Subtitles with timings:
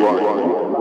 [0.00, 0.77] one.